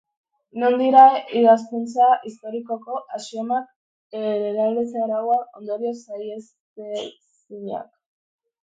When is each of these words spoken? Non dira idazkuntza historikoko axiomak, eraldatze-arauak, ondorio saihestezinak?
Non 0.61 0.73
dira 0.81 1.03
idazkuntza 1.41 2.07
historikoko 2.29 2.97
axiomak, 3.19 3.69
eraldatze-arauak, 4.23 5.45
ondorio 5.61 5.95
saihestezinak? 6.03 7.91